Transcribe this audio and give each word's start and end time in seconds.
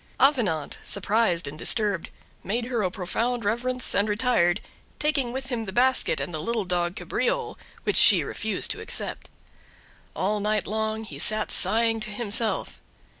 Avenant, 0.19 0.79
surprised 0.83 1.47
and 1.47 1.59
disturbed, 1.59 2.09
made 2.43 2.65
her 2.65 2.81
a 2.81 2.89
profound 2.89 3.45
reverence 3.45 3.93
and 3.93 4.09
retired, 4.09 4.59
taking 4.97 5.31
with 5.31 5.49
him 5.51 5.65
the 5.65 5.71
basket 5.71 6.19
and 6.19 6.33
the 6.33 6.39
little 6.41 6.65
dog 6.65 6.95
Cabriole, 6.95 7.55
which 7.83 7.97
she 7.97 8.23
refused 8.23 8.71
to 8.71 8.81
accept. 8.81 9.29
All 10.15 10.39
night 10.39 10.65
long 10.65 11.03
he 11.03 11.19
sat 11.19 11.51
sighing 11.51 11.99
to 11.99 12.09
himself. 12.09 12.81